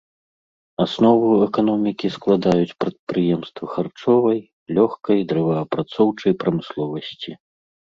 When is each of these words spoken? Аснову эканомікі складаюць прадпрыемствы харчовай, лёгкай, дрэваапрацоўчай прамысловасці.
Аснову 0.85 1.29
эканомікі 1.47 2.07
складаюць 2.15 2.77
прадпрыемствы 2.85 3.65
харчовай, 3.77 4.39
лёгкай, 4.81 5.17
дрэваапрацоўчай 5.31 6.33
прамысловасці. 6.45 7.31